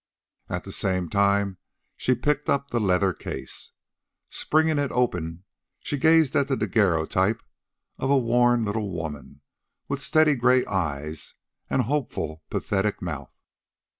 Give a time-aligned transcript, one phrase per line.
[0.49, 1.59] At the same time
[1.95, 3.69] she picked up the leather case.
[4.31, 5.43] Springing it open,
[5.77, 7.43] she gazed at the daguerreotype
[7.99, 9.41] of a worn little woman
[9.87, 11.35] with steady gray eyes
[11.69, 13.39] and a hopeful, pathetic mouth.